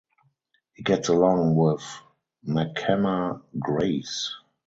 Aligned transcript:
He 0.73 0.81
gets 0.81 1.09
along 1.09 1.53
with 1.55 1.83
Mckenna 2.41 3.43
Grace. 3.59 4.33